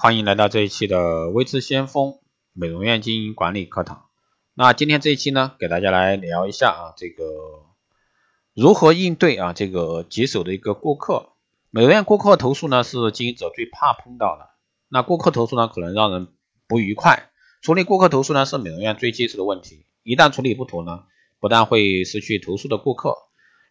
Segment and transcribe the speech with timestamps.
[0.00, 2.20] 欢迎来到这一期的微知先锋
[2.52, 4.06] 美容院经营管理课堂。
[4.54, 7.24] 那今天这一期呢，给大家来聊一下啊，这个
[8.54, 11.30] 如何应对啊这个棘手的一个顾客。
[11.70, 14.50] 美容院顾客投诉呢，是经营者最怕碰到的。
[14.88, 16.28] 那顾客投诉呢，可能让人
[16.68, 17.30] 不愉快。
[17.60, 19.84] 处理顾客投诉呢，是美容院最棘手的问题。
[20.04, 21.06] 一旦处理不妥呢，
[21.40, 23.16] 不但会失去投诉的顾客，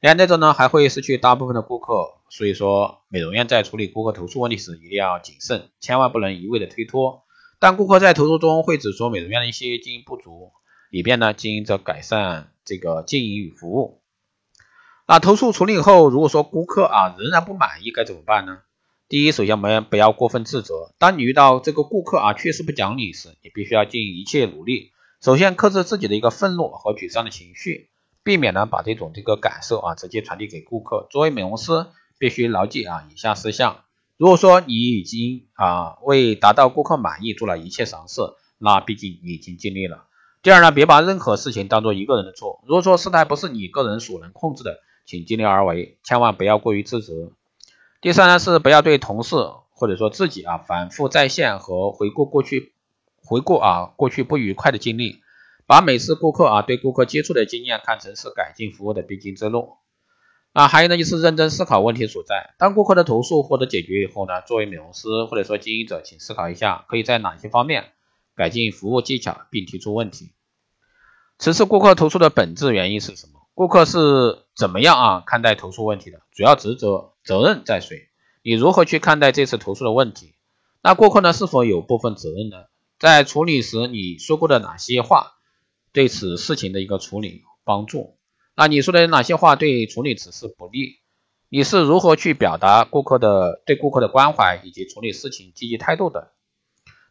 [0.00, 2.14] 连带着呢，还会失去大部分的顾客。
[2.28, 7.22] 所以说，美容院在处理顾客投诉问题时，一定要谨慎，千万不能一味的推脱。
[7.58, 10.52] 当顾客在投诉中会指出美容院的一些经营不足，
[10.90, 14.02] 以便呢经营者改善这个经营与服务。
[15.06, 18.58] 那投诉处理后，如果说顾客啊仍然不满意，该怎么办呢？
[19.08, 20.92] 第一，首先我们不要过分自责。
[20.98, 24.90] 当你遇到这个顾客啊确实不讲理时，你必须要尽一切努力，
[25.22, 27.88] 首先克制自己的一个愤怒和沮丧的情绪，
[28.26, 31.06] 避免呢把这种这个感受啊直接传递给顾客。
[31.08, 31.86] 作为美容师。
[32.18, 33.84] 必须牢记啊以下事项。
[34.16, 38.22] 如果说你已经啊为达到顾客满意做了一切尝试，
[38.56, 40.04] 那毕竟你已经尽力了。
[40.40, 42.62] 第二呢，别把任何事情当做一个人的错。
[42.64, 47.32] 如果说事态不是你个人所能控制的，请尽力而为，千万不要过于自责。
[48.00, 49.36] 第三呢是不要对同事
[49.74, 52.72] 或者说自己啊反复在线和回顾过去
[53.22, 55.20] 回顾啊过去不愉快的经历，
[55.66, 59.74] 把每次顾客啊对顾客接触的经验看成是改进服务的必经之路。
[60.52, 62.54] 啊，还有呢，就是认真思考问题所在。
[62.58, 67.92] 当顾客的投诉获得解决以后呢，作为美容师或者说经营者，请思考一下，可以在哪些方面
[68.34, 70.32] 改进服务技巧，并提出问题。
[71.38, 73.32] 此次顾客投诉的本质原因是什么？
[73.52, 76.20] 顾客是怎么样啊看待投诉问题的？
[76.32, 78.08] 主要职责责任在谁？
[78.42, 80.34] 你如何去看待这次投诉的问题？
[80.82, 82.56] 那顾客呢是否有部分责任呢？
[82.98, 85.32] 在处理时你说过的哪些话
[85.96, 88.18] 对此事情的一个处理帮助？
[88.54, 90.96] 那你说的哪些话对处理此事不利？
[91.48, 96.32] 你是如何去表达顾客的对顾客的关怀以及处理事情积极态度的？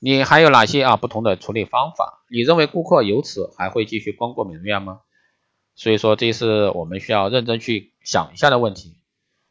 [0.00, 2.24] 你还有哪些啊不同的处理方法？
[2.28, 4.98] 你认为顾客由此还会继续光顾美容院吗？
[5.76, 8.96] 所以说这是我们需要认真去想一下的问题。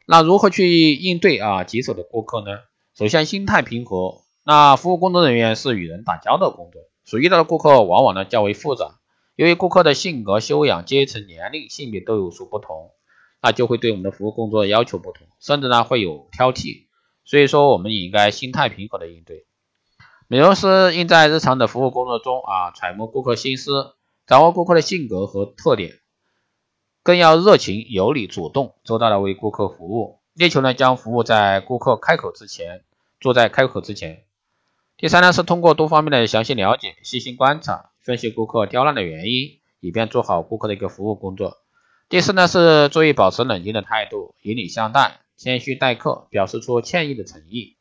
[0.06, 2.58] 那如何去应对啊棘手的顾客呢？
[2.94, 4.24] 首先心态平和。
[4.44, 8.98] 那服务工作人员是与人打交道工作，所遇到的顾客往往呢较为复杂。
[9.34, 12.90] 由于顾客的性格、修养、阶层、年龄、性别都有所不同，
[13.40, 16.86] 那就会对我们的服务工作要求不同，甚至呢会有挑剔。
[17.24, 19.46] 所以说，我们也应该心态平和的应对。
[20.28, 23.94] 美容师应在日常的服务工作中啊，揣摩顾客心思，
[24.26, 25.92] 掌握顾客的性格和特点，
[27.02, 32.84] 更要热情、有礼、主动、周到的为顾客服务，力求呢将服务在顾客开口之前，
[33.20, 34.24] 做在开口之前。
[35.02, 37.90] 第三呢是通过多方面的详细了解、细心观察。
[38.02, 41.58] 分析顾客刁难的原因，以便做好顾客的一个服务工作。
[42.08, 47.78] 第四呢是注意保持冷静的态度，以礼相待，谦虚待客，表示出歉意的诚意。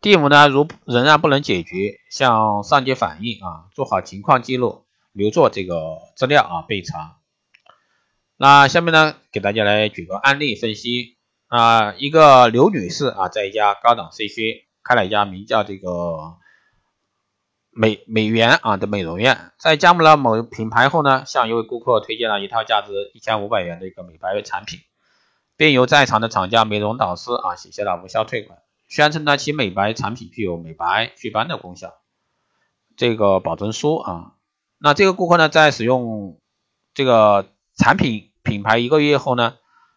[0.00, 7.16] 第五呢，如仍然不能解决，向上级反映啊，做好情况记录，留作这个资料啊备查。
[8.36, 11.16] 那下面呢，给大家来举个案例分析
[11.48, 16.36] 啊，一个刘女士啊，在一家高档 C 区开了一家名叫这个。
[17.76, 24.78] 美美元啊的美容院，在加盟了某品牌后呢，向一位顾客推荐了一套价值一千五百元的一个美白产品，
[25.56, 31.94] 并由在场的厂家美容导师啊写下了无效退款，宣称呢其美白产品具有美白祛斑的功效，
[32.96, 34.34] 这个保证书啊，
[34.78, 36.38] 那这个顾客呢在使用
[36.94, 39.54] 这个产品品牌一个月后呢，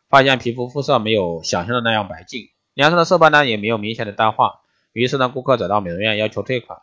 [0.09, 4.61] 发现皮肤肤色没有想象的那样白净，脸上的色斑呢也没有明显的淡化，
[4.97, 6.79] 于是呢顾客找到美容院要求退款。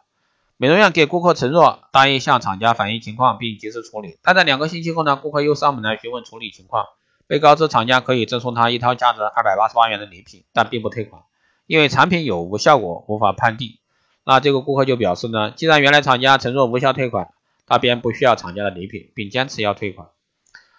[0.57, 4.19] 美容院给顾客承诺，答应向厂家反映情况并及时处理。
[4.23, 6.87] 但在两个星期后呢，顾客又上门来询问处理情况，
[7.27, 11.23] 被告知厂家可以赠送他一套价值二百八十八元的礼品，但并不退款，
[11.67, 13.79] 因为产品有无效果无法判定。
[14.25, 17.31] 那这个顾客就表示呢，既然原来厂家承诺无效退款，
[17.67, 20.07] 他便不需要厂家的礼品，并坚持要退款。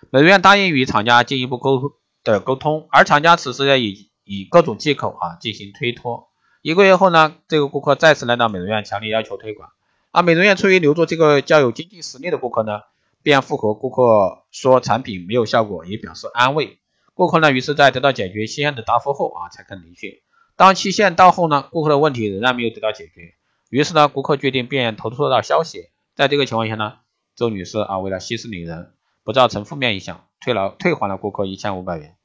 [0.09, 6.29] 美容院答应与厂家进一步沟的沟通，而厂家此时呢以以各种借口啊进行推脱。
[6.65, 9.69] 一个月后呢，这个顾客再次来到美容院，强烈要求退款。
[10.09, 12.81] 而美容院出于留住这个较有经济实力的顾客呢，
[13.21, 16.79] 便附和顾客说产品没有效果，也表示安慰。
[17.13, 20.23] 顾客呢，于是，在得到解决期限的答复后啊，才肯离去。
[20.55, 23.35] 当期限到后呢，顾客的问题仍然没有得到解决，
[23.69, 25.91] 于是呢，顾客决定便投诉到消息。
[26.15, 26.93] 在这个情况下呢，
[27.35, 28.91] 周女士啊，为了息事宁人，
[29.23, 32.15] 不造成负面影响，退了退还了顾客一千五百元。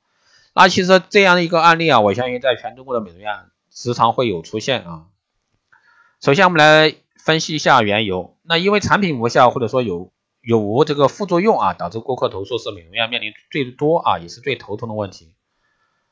[0.54, 3.34] 那其实这样的一个案例啊，我相信在全中国的美容院。
[3.70, 5.06] 时常会有出现啊。
[6.20, 6.94] 首先，我们来
[7.24, 8.36] 分析一下缘由。
[8.42, 10.12] 那因为产品无效，或者说有
[10.42, 15.34] 有无这个副作用啊，导致顾客投诉是美容院面临最多啊，也是最头疼的问题。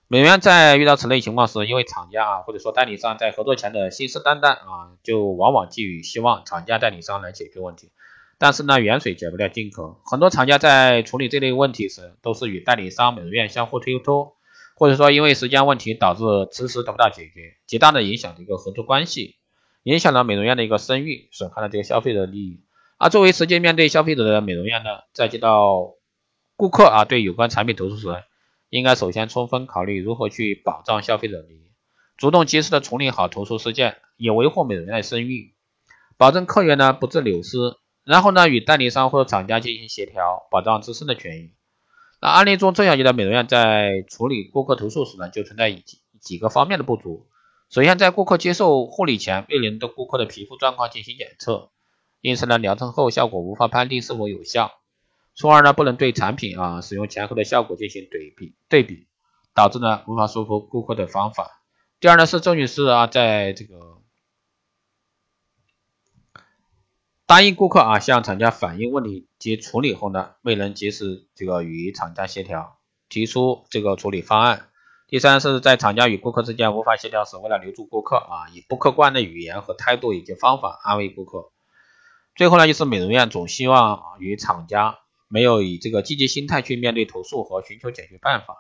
[0.07, 7.91] 美容院在遇到此类情况时，因为厂家啊或者说代理商在合作前的信誓旦旦啊，就往往寄予希望厂家代理商来解决问题。
[8.39, 14.38] 但是呢，远水解不了近渴，很多厂家在处理这类问题时，都是与代理商、美容院相互推脱，
[14.79, 16.23] 或者说因为时间问题导致
[16.53, 19.35] 迟迟得不到解决，极大的影响这个合作关系，
[19.83, 22.63] 影响了美容院的一个声誉，损害了这个消费者利益。
[22.97, 25.95] 而作为直接面对消费者的美容院呢，在接到
[26.55, 28.07] 顾客啊对有关产品投诉时，
[28.69, 31.73] 应该首先充分考虑如何去保障消费者利益，
[32.17, 35.55] 主动及时的处理好投诉事件，以维护美容院的声誉，
[36.17, 37.59] 保证客源呢不致流失。
[38.05, 41.51] 然后呢，与代理商或者厂家进行协调，保障自身的权益。
[42.21, 47.29] 那案例中，中小级的美容院在处理顾客投诉时呢，就存在几几个方面的不足。
[47.71, 51.71] 首先，在顾客接受护理前，未能对顾客的皮肤状况进行检测，
[52.21, 54.73] 因此呢，疗程后效果无法判定是否有效。
[55.35, 59.07] 从而呢，不能对产品啊使用前后的效果进行对比对比，
[59.55, 61.63] 导致呢无法说服顾客的方法。
[62.01, 63.98] 第二呢是周女士啊，在这个
[67.29, 72.79] 答应顾客啊向厂家反映问题及处理后呢，未能及时这个与厂家协调，
[73.11, 74.71] 提出这个处理方案。
[75.09, 81.51] 第三是在厂家与顾客之间无法协调时，为了留住顾客啊，以不客观的语言和态度以及方法安慰顾客。
[82.35, 84.97] 最后呢，就是美容院总希望与厂家。
[85.29, 88.57] 没有以这个积极心态去面对投诉和寻求解决办法。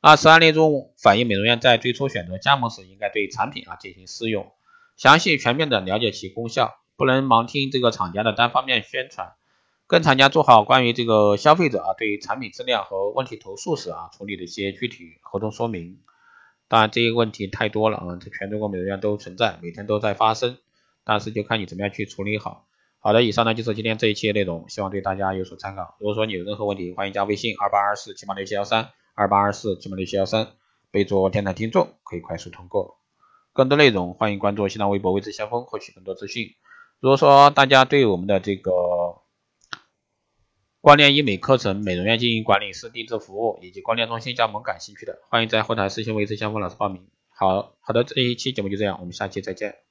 [0.00, 4.50] 那此案例中反映美容院在最初选择加盟时，应该对产品啊进行试用，
[4.96, 9.32] 详细全面的了解其功效，不能盲听这个厂家的单方面宣传，
[9.86, 15.98] 跟厂家做好关于这个消费者啊对产品质量和问题投诉时啊处理的一些具体合同说明。
[16.68, 20.58] 当然这些问题太多了啊，这全中国美容院都存在，每天都在发生，
[21.02, 22.66] 但是就看你怎么样去处理好。
[22.98, 25.96] 好的，以上呢就是今天这一期内容，希望对大家有所参考。
[26.00, 30.48] 如果说你有任何问题，欢迎加微信二八二四七八六七幺三二八二四七八六七幺三，
[30.90, 32.98] 备注电台听众，可以快速通过。
[33.54, 36.50] 更多内容欢迎关注新浪微博未知先锋，获取更多资讯。
[37.00, 38.72] 如果说大家对我们的这个
[40.82, 47.08] 光电医美课程、美容院经营管理师定制服务以及光电中心加盟感兴趣的，欢迎在后台私信未知先锋老师报名。
[47.28, 49.89] 好好的，这一期节目就这样，我们下期再见。